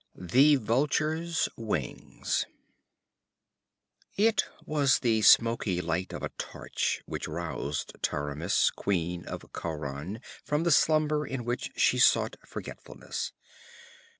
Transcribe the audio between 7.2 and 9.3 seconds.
roused Taramis, Queen